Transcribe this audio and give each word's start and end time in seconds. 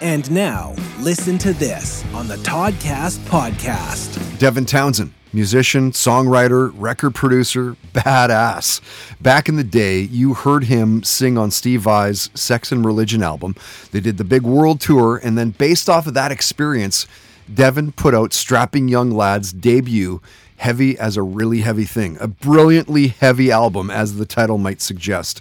And 0.00 0.30
now, 0.30 0.76
listen 1.00 1.38
to 1.38 1.52
this 1.52 2.04
on 2.14 2.28
the 2.28 2.36
Toddcast 2.36 3.18
podcast. 3.26 4.38
Devin 4.38 4.64
Townsend, 4.64 5.12
musician, 5.32 5.90
songwriter, 5.90 6.72
record 6.76 7.16
producer, 7.16 7.76
badass. 7.92 8.80
Back 9.20 9.48
in 9.48 9.56
the 9.56 9.64
day, 9.64 10.02
you 10.02 10.34
heard 10.34 10.64
him 10.64 11.02
sing 11.02 11.36
on 11.36 11.50
Steve 11.50 11.80
Vai's 11.82 12.30
Sex 12.34 12.70
and 12.70 12.84
Religion 12.84 13.24
album. 13.24 13.56
They 13.90 13.98
did 13.98 14.18
the 14.18 14.24
big 14.24 14.42
world 14.42 14.80
tour, 14.80 15.16
and 15.16 15.36
then 15.36 15.50
based 15.50 15.88
off 15.88 16.06
of 16.06 16.14
that 16.14 16.30
experience, 16.30 17.08
Devin 17.52 17.92
put 17.92 18.14
out 18.14 18.32
Strapping 18.32 18.88
Young 18.88 19.10
Lad's 19.10 19.52
debut, 19.52 20.20
Heavy 20.56 20.98
as 20.98 21.16
a 21.16 21.22
Really 21.22 21.60
Heavy 21.60 21.84
Thing, 21.84 22.16
a 22.20 22.28
brilliantly 22.28 23.08
heavy 23.08 23.50
album, 23.50 23.90
as 23.90 24.16
the 24.16 24.26
title 24.26 24.58
might 24.58 24.80
suggest. 24.80 25.40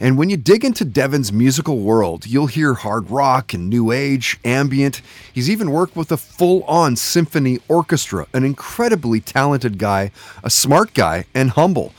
And 0.00 0.18
when 0.18 0.30
you 0.30 0.36
dig 0.36 0.64
into 0.64 0.84
Devin's 0.84 1.32
musical 1.32 1.78
world, 1.78 2.26
you'll 2.26 2.46
hear 2.46 2.74
hard 2.74 3.10
rock 3.10 3.54
and 3.54 3.68
new 3.68 3.92
age, 3.92 4.38
ambient. 4.44 5.00
He's 5.32 5.50
even 5.50 5.70
worked 5.70 5.94
with 5.94 6.10
a 6.10 6.16
full 6.16 6.64
on 6.64 6.96
symphony 6.96 7.60
orchestra, 7.68 8.26
an 8.32 8.44
incredibly 8.44 9.20
talented 9.20 9.78
guy, 9.78 10.10
a 10.42 10.50
smart 10.50 10.94
guy, 10.94 11.26
and 11.34 11.50
humble. 11.50 11.92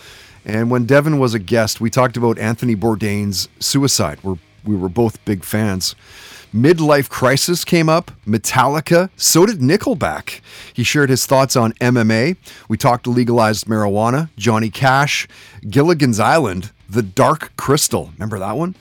And 0.45 0.69
when 0.69 0.85
Devin 0.85 1.19
was 1.19 1.33
a 1.33 1.39
guest, 1.39 1.79
we 1.79 1.89
talked 1.89 2.17
about 2.17 2.37
Anthony 2.37 2.75
Bourdain's 2.75 3.47
suicide. 3.59 4.19
We're, 4.23 4.35
we 4.65 4.75
were 4.75 4.89
both 4.89 5.23
big 5.25 5.43
fans. 5.43 5.95
Midlife 6.53 7.09
Crisis 7.09 7.65
came 7.65 7.89
up, 7.89 8.11
Metallica, 8.27 9.09
so 9.17 9.45
did 9.45 9.57
Nickelback. 9.57 10.39
He 10.71 10.83
shared 10.83 11.09
his 11.09 11.25
thoughts 11.25 11.55
on 11.55 11.73
MMA. 11.73 12.37
We 12.67 12.77
talked 12.77 13.05
to 13.05 13.09
legalized 13.09 13.65
marijuana, 13.65 14.29
Johnny 14.37 14.69
Cash, 14.69 15.27
Gilligan's 15.67 16.19
Island, 16.19 16.71
The 16.87 17.01
Dark 17.01 17.55
Crystal. 17.57 18.11
Remember 18.13 18.37
that 18.37 18.55
one? 18.55 18.75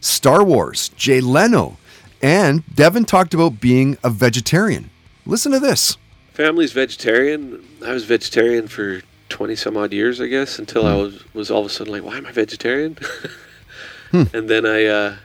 Star 0.00 0.42
Wars, 0.42 0.88
Jay 0.90 1.20
Leno. 1.20 1.76
And 2.22 2.64
Devin 2.74 3.04
talked 3.04 3.34
about 3.34 3.60
being 3.60 3.98
a 4.02 4.08
vegetarian. 4.08 4.90
Listen 5.26 5.52
to 5.52 5.60
this. 5.60 5.98
Family's 6.32 6.72
vegetarian. 6.72 7.62
I 7.84 7.92
was 7.92 8.04
vegetarian 8.04 8.68
for 8.68 9.02
20 9.28 9.54
some 9.54 9.76
odd 9.76 9.92
years, 9.92 10.18
I 10.18 10.28
guess, 10.28 10.58
until 10.58 10.86
I 10.86 10.94
was, 10.94 11.22
was 11.34 11.50
all 11.50 11.60
of 11.60 11.66
a 11.66 11.68
sudden 11.68 11.92
like, 11.92 12.02
why 12.02 12.16
am 12.16 12.24
I 12.24 12.32
vegetarian? 12.32 12.96
And 14.10 14.48
then 14.48 14.64
I, 14.64 14.86
uh, 14.86 15.16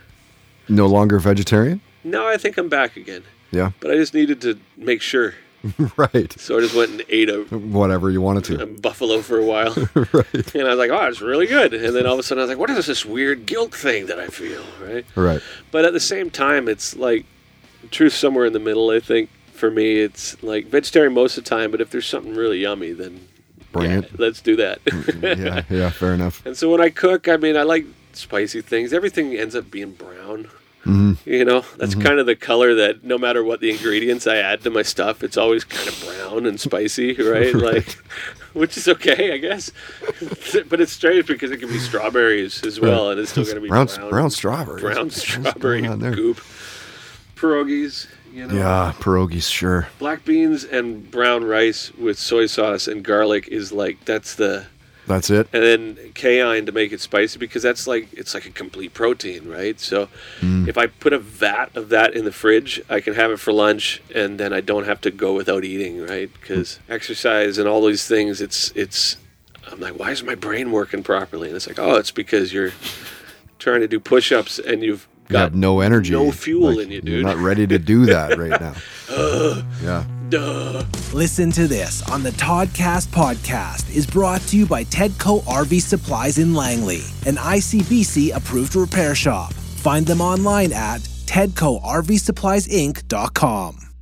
No 0.70 0.88
longer 0.88 1.20
vegetarian? 1.20 1.82
no, 2.04 2.28
I 2.28 2.38
think 2.38 2.58
I'm 2.58 2.70
back 2.70 2.98
again. 2.98 3.24
Yeah, 3.52 3.72
But 3.80 3.92
I 3.92 3.96
just 3.96 4.14
needed 4.14 4.42
to 4.42 4.60
make 4.78 5.02
sure. 5.02 5.36
right. 5.96 6.34
So 6.40 6.58
I 6.58 6.62
just 6.62 6.76
went 6.76 6.92
and 6.92 7.04
ate 7.08 7.30
a, 7.30 7.44
Whatever 7.44 8.10
you 8.10 8.20
wanted 8.20 8.50
a 8.50 8.58
to. 8.58 8.66
buffalo 8.66 9.22
for 9.22 9.38
a 9.40 9.46
while. 9.46 9.74
right. 9.96 10.56
And 10.56 10.64
I 10.68 10.72
was 10.76 10.78
like, 10.80 10.90
oh, 10.92 11.06
it's 11.08 11.22
really 11.22 11.46
good. 11.48 11.74
And 11.74 11.96
then 11.96 12.06
all 12.06 12.14
of 12.14 12.20
a 12.20 12.24
sudden 12.24 12.42
I 12.42 12.44
was 12.46 12.50
like, 12.50 12.58
what 12.58 12.70
is 12.72 12.86
this 12.88 13.06
weird 13.06 13.46
guilt 13.46 13.74
thing 13.74 14.08
that 14.08 14.20
I 14.20 14.28
feel, 14.28 14.64
right? 14.82 15.06
Right. 15.16 15.42
But 15.72 15.86
at 15.86 15.94
the 15.94 16.00
same 16.00 16.30
time, 16.32 16.68
it's 16.68 16.96
like 16.96 17.26
truth 17.92 18.14
somewhere 18.14 18.46
in 18.46 18.54
the 18.54 18.60
middle. 18.60 18.90
I 18.90 19.00
think 19.00 19.30
for 19.54 19.70
me, 19.72 20.00
it's 20.00 20.42
like 20.44 20.66
vegetarian 20.68 21.14
most 21.14 21.38
of 21.38 21.44
the 21.46 21.50
time. 21.50 21.72
But 21.72 21.80
if 21.80 21.92
there's 21.92 22.08
something 22.08 22.36
really 22.36 22.60
yummy, 22.60 22.92
then 22.92 23.28
Bring 23.72 23.92
yeah, 23.92 23.98
it. 24.00 24.20
let's 24.20 24.42
do 24.42 24.56
that. 24.58 24.84
Mm, 24.86 25.38
yeah, 25.46 25.64
yeah, 25.76 25.90
fair 25.92 26.14
enough. 26.14 26.46
and 26.46 26.58
so 26.58 26.70
when 26.72 26.82
I 26.82 26.90
cook, 26.90 27.28
I 27.30 27.38
mean, 27.38 27.56
I 27.56 27.64
like 27.64 27.86
spicy 28.16 28.62
things. 28.62 28.94
Everything 28.94 29.36
ends 29.36 29.56
up 29.56 29.70
being 29.72 29.92
brown. 29.94 30.50
Mm-hmm. 30.86 31.30
You 31.30 31.46
know, 31.46 31.62
that's 31.78 31.96
kind 31.96 32.20
of 32.20 32.26
the 32.26 32.36
color 32.36 32.76
that 32.76 33.06
no 33.06 33.18
matter 33.18 33.42
what 33.42 33.62
the 33.62 33.70
ingredients 33.72 34.28
I 34.28 34.38
add 34.38 34.62
to 34.64 34.70
my 34.70 34.82
stuff, 34.82 35.24
it's 35.24 35.38
always 35.38 35.64
kind 35.64 35.88
of 35.88 36.04
brown 36.04 36.46
and 36.46 36.60
spicy, 36.60 37.14
right? 37.22 37.54
Like, 37.54 37.94
which 38.52 38.76
is 38.76 38.90
okay, 38.90 39.34
I 39.34 39.38
guess. 39.38 39.72
but 40.70 40.82
it's 40.82 40.92
strange 40.92 41.26
because 41.26 41.52
it 41.52 41.58
can 41.58 41.70
be 41.70 41.80
strawberries 41.80 42.66
as 42.66 42.82
well, 42.82 43.12
and 43.12 43.20
it's 43.20 43.32
still 43.32 43.46
going 43.46 43.56
to 43.56 43.62
be 43.62 43.70
Brown, 43.70 43.88
brown. 43.88 44.10
brown 44.10 44.30
strawberries. 44.30 44.82
brown 44.82 45.10
strawberry 45.10 45.82
goop. 45.82 46.42
Pierogies, 47.38 48.08
you 48.34 48.48
know. 48.48 48.54
Yeah, 48.54 48.94
pierogies, 49.00 49.50
sure. 49.50 49.88
Black 50.00 50.26
beans 50.26 50.66
and 50.66 51.10
brown 51.10 51.46
rice 51.46 51.94
with 51.94 52.20
soy 52.20 52.46
sauce 52.46 52.88
and 52.88 53.04
garlic 53.04 53.48
is 53.48 53.72
like 53.72 54.04
that's 54.04 54.36
the 54.36 54.66
That's 55.08 55.30
it. 55.30 55.48
and 55.52 55.62
then 55.64 55.98
cayenne 56.14 56.66
to 56.66 56.72
make 56.72 56.92
it 56.94 57.02
spicy 57.02 57.38
because 57.40 57.62
that's 57.62 57.88
like 57.88 58.08
it's 58.14 58.34
like 58.34 58.46
a 58.46 58.52
complete 58.52 58.94
protein, 58.94 59.48
right? 59.50 59.80
So 59.80 60.08
Mm. 60.42 60.68
if 60.68 60.78
I 60.78 60.88
put 60.88 61.12
a 61.14 61.20
vat 61.20 61.76
of 61.76 61.90
that 61.90 62.14
in 62.14 62.24
the 62.26 62.32
fridge, 62.32 62.82
I 62.90 63.02
can 63.02 63.14
have 63.16 63.30
it 63.32 63.40
for 63.40 63.52
lunch, 63.52 64.02
and 64.16 64.40
then 64.40 64.54
I 64.54 64.62
don't 64.62 64.86
have 64.86 65.02
to 65.02 65.12
go 65.12 65.34
without 65.34 65.64
eating, 65.64 66.02
right? 66.06 66.30
Because 66.40 66.80
exercise 66.90 67.58
and 67.58 67.68
all 67.68 67.86
these 67.86 68.08
things, 68.08 68.40
it's 68.42 68.72
it's. 68.76 69.18
I'm 69.72 69.80
like, 69.80 69.98
why 69.98 70.12
is 70.12 70.24
my 70.24 70.36
brain 70.36 70.72
working 70.72 71.04
properly? 71.04 71.48
And 71.48 71.56
it's 71.56 71.68
like, 71.68 71.80
oh, 71.80 71.96
it's 71.96 72.12
because 72.12 72.52
you're 72.54 72.72
trying 73.60 73.80
to 73.82 73.88
do 73.88 73.98
push-ups 74.00 74.60
and 74.60 74.84
you've 74.84 75.08
You 75.30 75.34
got 75.34 75.54
no 75.54 75.80
energy. 75.80 76.12
no 76.12 76.32
fuel 76.32 76.76
Like, 76.76 76.86
in 76.86 76.92
you, 76.92 77.02
You're 77.04 77.18
dude. 77.18 77.26
not 77.26 77.38
ready 77.38 77.66
to 77.68 77.80
do 77.80 78.06
that 78.08 78.38
right 78.38 78.60
now. 78.60 78.76
yeah. 79.82 80.04
Duh. 80.34 80.84
Listen 81.14 81.52
to 81.52 81.68
this 81.68 82.02
on 82.10 82.24
the 82.24 82.32
Toddcast 82.32 83.10
podcast 83.10 83.96
is 83.96 84.08
brought 84.08 84.42
to 84.48 84.58
you 84.58 84.66
by 84.66 84.84
Tedco 84.86 85.44
RV 85.44 85.80
Supplies 85.80 86.40
in 86.40 86.56
Langley, 86.56 87.02
an 87.28 87.36
ICBC 87.36 88.36
approved 88.36 88.76
repair 88.76 89.14
shop. 89.14 89.54
Find 89.54 90.08
them 90.08 90.22
online 90.22 90.74
at 90.74 91.02
tedcorvsuppliesinc.com. 91.02 93.93